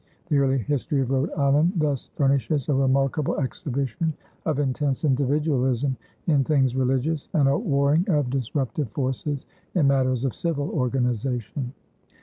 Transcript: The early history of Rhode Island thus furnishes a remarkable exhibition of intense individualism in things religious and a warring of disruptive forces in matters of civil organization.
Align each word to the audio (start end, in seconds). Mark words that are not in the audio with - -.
The 0.29 0.39
early 0.39 0.57
history 0.57 0.99
of 1.01 1.11
Rhode 1.11 1.29
Island 1.37 1.73
thus 1.75 2.09
furnishes 2.15 2.67
a 2.67 2.73
remarkable 2.73 3.39
exhibition 3.39 4.15
of 4.47 4.57
intense 4.57 5.05
individualism 5.05 5.95
in 6.25 6.43
things 6.43 6.75
religious 6.75 7.29
and 7.33 7.47
a 7.47 7.55
warring 7.55 8.09
of 8.09 8.31
disruptive 8.31 8.89
forces 8.93 9.45
in 9.75 9.85
matters 9.85 10.25
of 10.25 10.33
civil 10.33 10.71
organization. 10.71 11.73